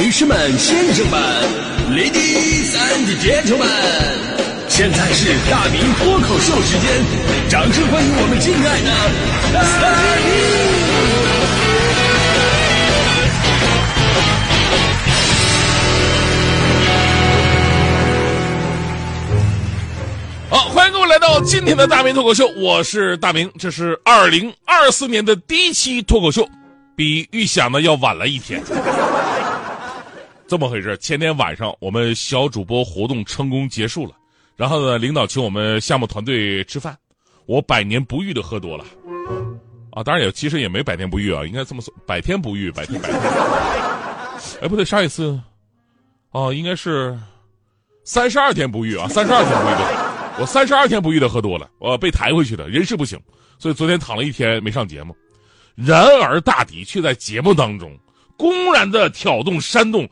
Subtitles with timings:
[0.00, 1.20] 女士们、先生们
[1.90, 3.66] ，Ladies and Gentlemen，
[4.68, 6.88] 现在是大明脱口秀时间，
[7.48, 9.58] 掌声欢迎我们敬爱的大
[10.22, 10.28] 明！
[20.48, 26.48] 好，欢迎各位来到今天的大明脱口秀，我是大明，这是二零二四年的第一期脱口秀，
[26.94, 28.62] 比预想的要晚了一天。
[30.48, 30.96] 这么回事？
[30.96, 34.12] 前天晚上我们小主播活动成功结束了，
[34.56, 36.96] 然后呢，领导请我们项目团队吃饭，
[37.44, 38.82] 我百年不遇的喝多了，
[39.90, 43.20] 啊，当然也其实也没百年不遇啊，应该这么说，百天不遇，百天百天。
[44.62, 45.38] 哎，不对，上一次，
[46.30, 47.14] 哦，应该是
[48.02, 53.20] 三十二天不遇啊，三十二天不遇，我三十二天不遇的喝多了，我被抬回去的，人事不行，
[53.58, 55.14] 所以昨天躺了一天没上节目。
[55.74, 57.94] 然而大迪却在节目当中
[58.38, 60.08] 公然的挑动煽动。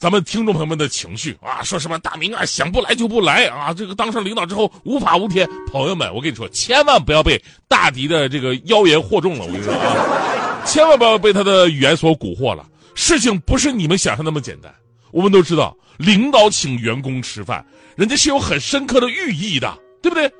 [0.00, 5.46] 咱们听众朋友们的情绪啊，说什么大明啊想不来就不来啊，这个当上领导之后无法无天。
[5.70, 7.38] 朋友们，我跟你说，千万不要被
[7.68, 9.44] 大迪的这个妖言惑众了。
[9.44, 12.66] 我跟你说啊， 千万不要被他的语言所蛊惑了。
[12.94, 14.74] 事情不是你们想象那么简单。
[15.10, 17.62] 我们都知道，领导请员工吃饭，
[17.94, 20.32] 人家是有很深刻的寓意的，对不对？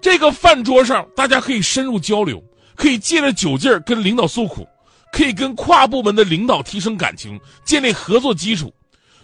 [0.00, 2.42] 这个饭桌上，大家可以深入交流，
[2.76, 4.66] 可以借着酒劲儿跟领导诉苦。
[5.12, 8.72] 可以跟跨部门的领导提升感情，建立合作基础。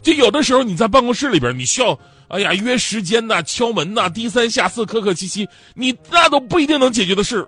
[0.02, 7.46] 就有的时候你在办公室里边，你需要哎呀约时间呐、敲门呐、低三下四、客客气气，你那都不一定能解决的事，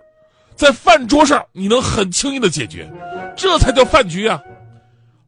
[0.57, 2.91] 在饭桌上你能很轻易的解决，
[3.37, 4.41] 这才叫饭局啊！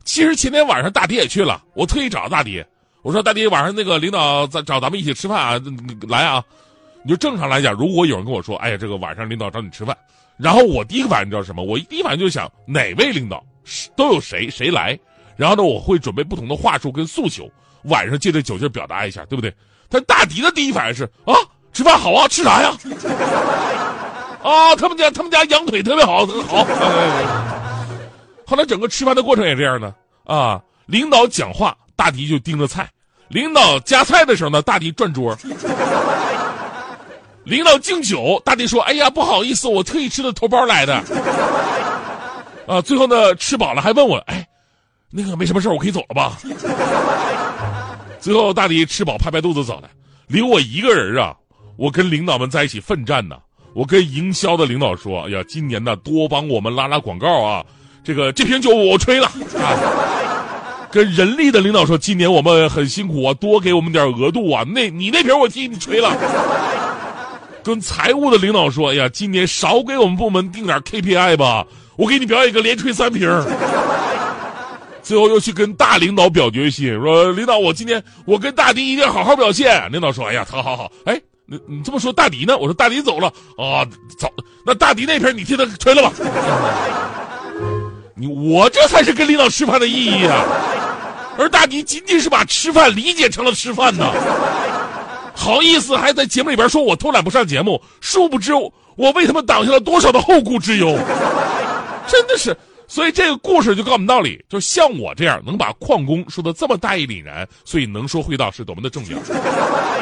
[0.05, 2.65] 其实前天晚上大迪也去了，我特意找大迪，
[3.03, 5.61] 我说大迪晚上那个领导在找咱们一起吃饭啊，
[6.09, 6.43] 来啊！
[7.05, 9.97] 你就正常来讲，如果有人跟我说，哎呀这个晚上领导找你吃饭。
[10.37, 11.63] 然后我第一个反应你知道什么？
[11.63, 13.45] 我第一反应就想哪位领导
[13.95, 14.99] 都有谁谁来，
[15.41, 17.51] 然后呢我会准备不同的话术跟诉求，
[17.85, 19.51] 晚上借着酒劲表达一下，对不对？
[19.89, 21.33] 但大迪的第一反应是啊，
[21.73, 22.77] 吃饭好啊，吃啥呀？
[24.45, 26.67] 啊，他们家他们家羊腿特别好，好。
[28.47, 29.95] 后来整个吃饭的过程也这样的
[30.25, 32.85] 啊，领导讲话，大迪就盯着菜；
[33.29, 35.35] 领导夹菜的时候呢，大迪转桌。
[37.45, 41.03] 领导敬酒，大迪说：“哎呀，不好意思，我特意吃的头包来的。”
[42.69, 44.40] 啊，最后呢，吃饱了还问我：“哎，
[45.11, 46.39] 那个没什么事我可以走了吧？”
[48.21, 49.91] 最后大迪吃饱拍拍肚子走了，
[50.27, 51.35] 留我一个人啊。
[51.77, 53.37] 我跟领导们在一起奋战呢。
[53.73, 57.65] 我跟营销的领导说：“哎呀，今年呢多帮我们拉拉广告啊，
[58.05, 64.65] 这个这瓶酒我吹了啊。”跟人力的领导说：“今年我们很辛苦啊，多给我们点额度啊。
[64.67, 66.15] 那你那瓶我替你吹了。
[67.65, 71.65] ”跟财务的领导说：“哎呀，今年少给我们部门定点 KPI 吧，
[71.97, 73.27] 我给你表演一个连吹三瓶。”
[75.11, 83.27] 最后又去跟大领导表决心，说：“领导，我今天我跟大迪一定好好表现。”领导说：“哎呀，好好好，哎，你你这么说大迪呢？”我说：“大迪走了
[83.59, 83.83] 啊，
[84.17, 84.33] 走，
[84.65, 86.13] 那大迪那瓶你替他吹了吧。”
[88.15, 90.45] 你我这才是跟领导吃饭的意义啊，
[91.37, 94.13] 而大迪仅仅是把吃饭理解成了吃饭呢。
[95.35, 100.97] 好意思，还在节目里边说我偷懒不上节目，殊不知我为他们挡下了多少的后顾之忧，
[102.07, 102.57] 真的是。
[102.91, 109.17] 所以这个故事就告诉我们道理，就像我这样能把矿工说的这么大义凛然，所以能说会道是多么的重要。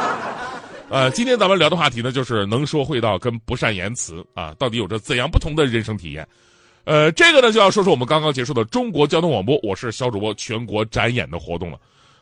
[0.88, 6.26] 呃，今天咱们聊的话题呢，就是能说会道跟不善言辞啊，到底有着怎样不同的人生体验？
[6.84, 11.78] 呃，这个呢就要说说我们刚刚结束的中国交通广播，我是小主播全国展演的活动了。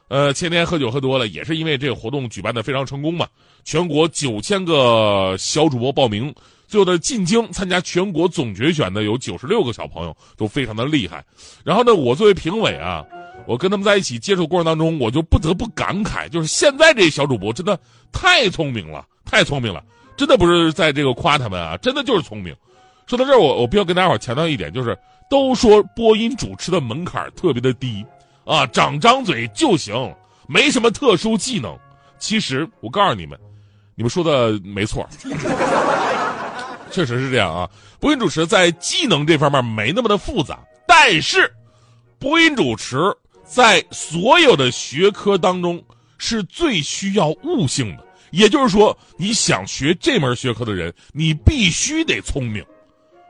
[0.09, 3.29] 呃，前天喝酒喝多了，也是因为这个活动举办的非常成功嘛。
[3.63, 6.35] 全国九千个小主播报名，
[6.67, 11.25] 最后的进京参加全国总决选的有九十六个小朋友，都非常的厉害。
[11.65, 13.05] 然后呢，我作为评委啊，
[13.47, 17.79] 我跟他们在一起接触过程当中，我就不得不感慨，就是现在这些小主播真的
[18.13, 19.83] 太聪明了，太聪明了，
[20.17, 22.55] 真的不是在这个夸他们啊，真的就是聪明。
[23.07, 24.99] 说到这儿，我我必须要跟大家伙强调一点，就是
[25.31, 28.05] 都说播音主持的门槛特别的低。
[28.45, 30.15] 啊，长张嘴就行，
[30.47, 31.77] 没什么特殊技能。
[32.17, 33.37] 其实我告诉你们，
[33.97, 35.05] 你们说的没错，
[36.91, 37.69] 确实是这样啊。
[37.99, 41.53] 播音主持在技能这方面没那么的复杂，但是
[42.19, 42.99] 播音主持
[43.45, 45.83] 在所有的学科当中
[46.19, 48.05] 是最需要悟性的。
[48.33, 52.63] 也就是说，你想学这门学科的人，你必须得聪明，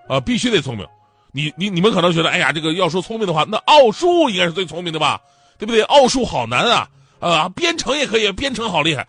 [0.09, 0.87] 啊，必须得聪明。
[1.33, 5.21] 你你你们可能觉得，哎呀，这个要说聪明的话，那奥数应该是最聪明的吧，
[5.59, 5.83] 对不对？
[5.83, 6.89] 奥数好难啊，
[7.21, 9.07] 啊，编程也可以，编程好厉害。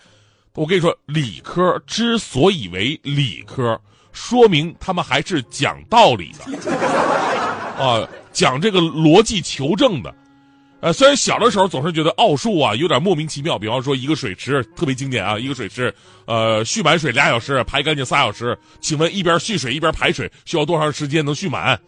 [0.53, 3.79] 我跟你说，理科之所以为理科，
[4.18, 6.58] 说明他们还是讲道理的，
[7.78, 10.12] 啊，讲这个逻辑求证的。
[10.80, 15.94] 呃，虽然小的时候总是觉得奥数啊有点莫名其妙，比方说一个水池特别经典啊，一个水池，
[16.25, 21.80] 呃，蓄满水俩小时，排干净仨小时，请问一边蓄水一边排水需要多长时间能蓄满？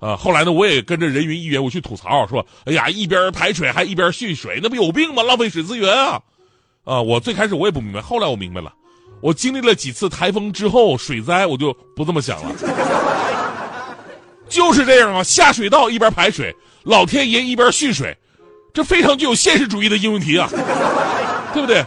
[0.00, 5.22] 啊，后来呢，我也跟着人云亦云，我去吐槽说，哎呀，一边排水还一边蓄水，那不有病吗？
[5.22, 6.20] 浪费水资源啊！
[6.84, 8.72] 啊，我最开始我也不明白，后来我明白了，
[9.20, 12.54] 我经历了几次台风之后水灾，我就不这么想了。
[14.48, 16.54] 就是这样啊，下水道一边排水，
[16.84, 18.16] 老天爷一边蓄水。
[18.72, 20.48] 这非常具有现实主义的应用题啊，
[21.52, 21.84] 对不对？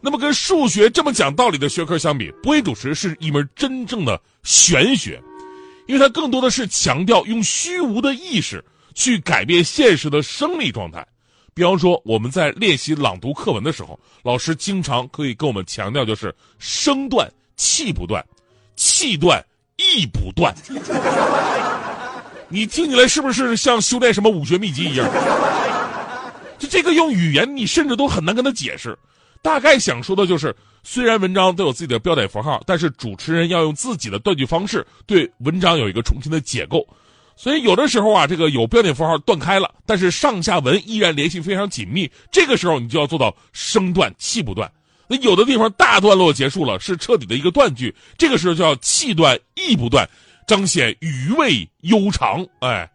[0.00, 5.20] 那么跟数学这么讲道理的学科相比，播音主持是一门真正的玄学，
[5.86, 8.64] 因为它更多的是强调用虚无的意识
[8.94, 11.06] 去改变现实的生理状态。
[11.54, 18.24] 比方说，我们在练习朗读课文的时候，老师经常可以跟我们强调，就是声断气不断，
[18.74, 19.44] 气断
[19.76, 20.54] 意不断。
[22.48, 25.06] 你听起来是不是像修炼什么武学秘籍一样？
[26.58, 28.96] 就这个用语言，你甚至都很难跟他解释。
[29.42, 36.86] 大概想说的就是，虽然文章都有自己的标点符号，但是主持人要用自己的断句方式对文章有一个重新的解构。
[37.36, 42.10] 所以有的时候啊，这个有标点符号断开了，但是上下文依然联系非常紧密。
[42.30, 44.70] 这个时候你就要做到声断气不断。
[45.08, 50.08] 那有的地方大段落结束了，是彻底的一个断句，这个时候叫气断意不断，
[50.46, 52.46] 彰显余味悠长。
[52.60, 52.88] 哎，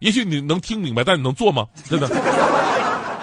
[0.00, 1.66] 也许你能听明白，但你能做吗？
[1.88, 2.08] 真的。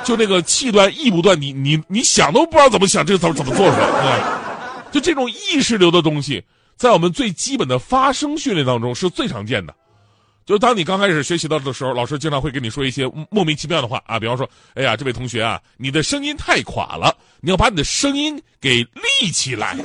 [0.05, 3.85] 就那个气断意不断，你你你想都不知道怎么想，这个怎么怎么做出来？
[3.85, 4.23] 哎，
[4.91, 6.41] 就这种意识流的东西，
[6.77, 9.75] 在我们最基本的发声训练当中是最常见的。
[10.49, 18.81] 就当你刚开始学习到的时候，老师经常会跟你说一些莫名其妙的话啊，比方说，哎呀，这位同学啊，你的声音太垮了，你要把你的声音给
[19.21, 19.75] 立起来。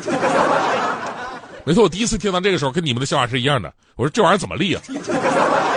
[1.67, 3.71] 没错， 我第一次听到这个时候，跟你们的想法是一样的。
[3.95, 4.81] 我说这玩意儿怎么立啊？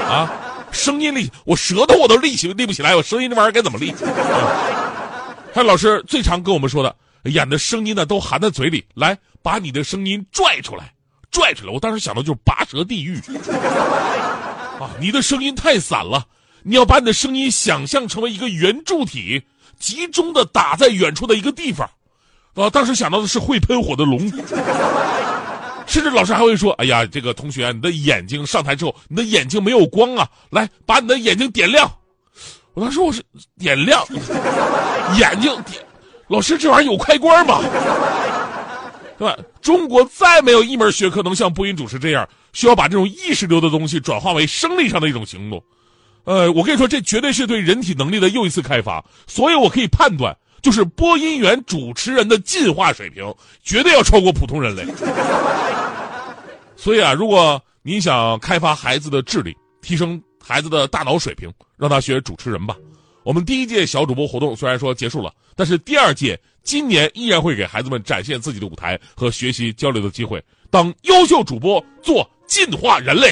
[0.09, 0.31] 啊？
[0.71, 3.93] 声音立，我舌头我都立起立不起来，我声音这玩意儿该怎么立？
[5.53, 10.93] 还有老师最常跟我们说的，演的声音呢都含在嘴里，来把你的声音拽出来，
[11.29, 11.73] 拽出来。
[11.73, 13.19] 我当时想到就是拔舌地狱
[14.79, 14.89] 啊！
[14.99, 16.25] 你的声音太散了，
[16.63, 19.41] 你要把你的声音想象成为一个圆柱体，
[19.79, 21.89] 集中的打在远处的一个地方。
[22.55, 24.19] 啊，当时想到的是会喷火的龙。
[25.87, 31.89] 甚至老师还会说：“哎呀，这个同学，你的眼睛上台之后，你的眼睛没有光啊，来把你的眼睛点亮。”
[32.73, 33.23] 我当时我是
[33.57, 34.05] 点亮
[35.17, 35.81] 眼睛点，
[36.27, 37.61] 老师这玩意儿有开关吗？
[39.17, 39.35] 对吧？
[39.61, 42.27] 中国再没有一门学科能像播音主持这样，
[42.57, 45.63] 需要把这种意识流的东西转化为生理上的一种行动。
[46.23, 49.05] 呃，我跟你说，这绝对是对人体能力的又一次开发。
[49.27, 53.31] 所以我可以判断，就是播音员主持人的进化水平
[53.61, 54.83] 绝对要超过普通人类。
[56.75, 62.75] 所以啊，如果你想开发孩子的智力，提升孩子的大脑水平，让他学主持人吧。
[63.21, 73.31] 我们第一届小主播活动虽然说结束了，但是第二届今年依然会给孩子们展现自己的舞台和学习交流的机会，当优秀主播，做进化人类。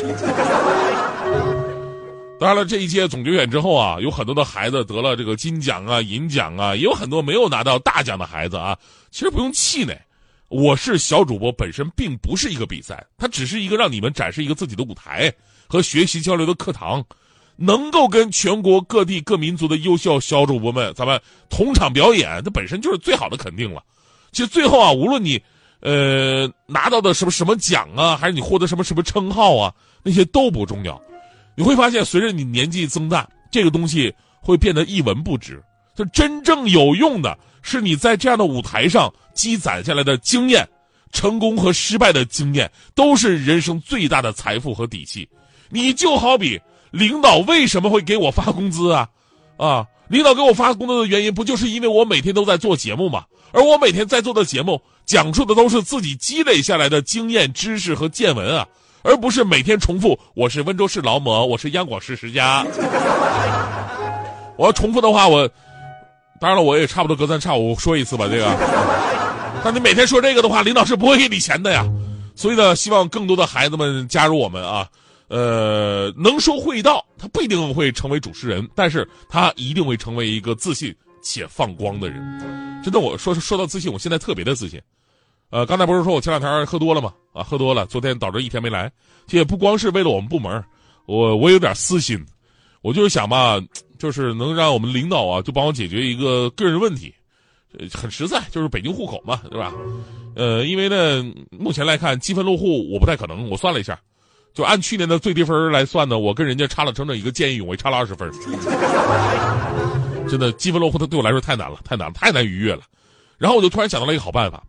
[2.37, 8.77] 当然了，这一届总决选之后啊，有很多的孩子得了这个金奖啊、银奖啊，也有很多没有拿到大奖的孩子啊。
[9.09, 9.97] 其实不用气馁。
[10.49, 15.33] 我是小主播，本身并不是一个比赛，它只是一个让你们展示一个自己的舞台
[15.67, 17.03] 和学习交流的课堂，
[17.55, 21.19] 能够跟全国各地各民族的优秀小主播们咱们
[21.49, 23.81] 同场表演，这本身就是最好的肯定了。
[24.31, 25.41] 其实最后啊，无论你，
[25.85, 30.99] 呃，拿到的什么什么奖啊，还是你获得什么什么称号啊，那些都不重要。
[31.55, 34.11] 你会发现，随着你年纪增大，这个东西
[34.41, 35.61] 会变得一文不值。
[35.95, 37.37] 就真正有用的。
[37.67, 40.67] 是你在这样的舞台上积攒下来的经验，
[41.11, 45.27] 成功和失败的经验都是人生最大的财富和底气。
[45.69, 46.61] 你就好比
[46.91, 49.09] 领导为什么会给我发工资啊？
[49.57, 53.23] 啊，领导给我发工资的原因不就是因为我每天都在做节目吗？
[53.51, 58.67] 而我每天在做的节目讲述的都是自己积累下来的经验、知识和见闻啊，
[59.01, 62.65] 而不是每天重复我是温州市劳模，我是央广市十佳。
[64.57, 65.49] 我要重复的话，我。
[66.37, 68.45] 当然了，我也差不多隔三差五说一次吧，这个。
[69.63, 71.85] 但你每天说这个的话，领导是不会给你钱的呀。
[72.35, 74.85] 所以呢，希望更多的孩子们加入我们啊。
[75.29, 82.21] 呃，能说会道，他不一定会成为主持人，但是他一定会成为一个自信且放光的人。
[82.83, 84.79] 真的，我说说到自信，我现在特别的自信。
[85.49, 87.11] 呃，刚才不是说我前两天喝多了吗？
[87.33, 88.91] 啊，喝多了，昨天导致一天没来。
[89.25, 90.63] 这也不光是为了我们部门，
[91.07, 92.23] 我我有点私心，
[92.83, 93.59] 我就是想吧。
[93.97, 97.11] 就是能让我们领导啊，就帮我解决一个个人问题，
[97.91, 99.73] 很实在，就是北京户口嘛，对吧？
[100.35, 103.49] 呃，因为呢，目前来看积分落户我不太可能。
[103.49, 103.97] 我算了一下，
[104.55, 108.31] 就按去年的最低分来算呢，我跟人家差了整整一个见义勇为，差了二十分。
[110.27, 112.81] 真的积分落户，它对我来说太难了，太难了，太难逾越了。
[113.37, 114.63] 然后我就突然想到了一个好办法，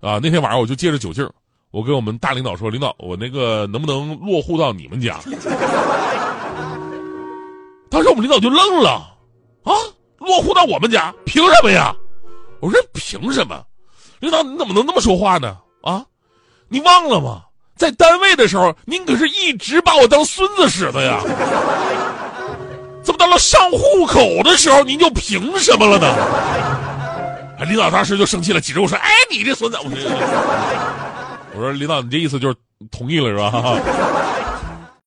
[0.00, 1.32] 啊，那天晚上我就借着酒劲儿，
[1.70, 5.20] 我跟我们大领导说：“领导，我那个能不能落户到你们家？”
[7.88, 9.16] 当时我们领导就愣了，
[9.62, 9.72] 啊，
[10.18, 11.94] 落户到我们家，凭什么呀？
[12.60, 13.64] 我说凭什么？
[14.18, 15.56] 领导你怎么能那么说话呢？
[15.82, 16.04] 啊，
[16.68, 17.44] 你忘了吗？
[17.80, 21.18] 在单位的时候，您可是一直把我当孙子使的呀。
[23.02, 26.06] 怎么到了上户口的时候，您就凭什么了呢？
[27.58, 29.96] 啊，领导当时就生气了，指着我说：“哎，你这孙子！”我说
[31.56, 32.54] ：“我说领导，你这意思就是
[32.90, 33.80] 同意了是吧？”